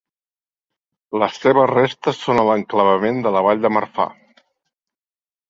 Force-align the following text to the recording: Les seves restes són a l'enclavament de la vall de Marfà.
Les 1.23 1.37
seves 1.43 1.69
restes 1.71 2.23
són 2.23 2.41
a 2.41 2.47
l'enclavament 2.49 3.21
de 3.27 3.35
la 3.37 3.45
vall 3.51 3.63
de 3.67 3.73
Marfà. 3.77 4.09